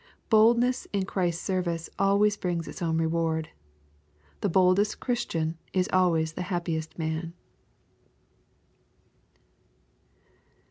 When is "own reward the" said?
2.81-4.49